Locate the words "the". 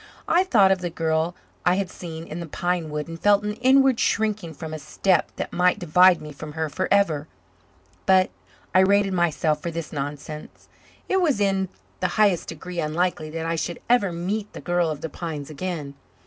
0.81-0.89, 2.39-2.47, 11.99-12.07, 14.53-14.59, 15.01-15.09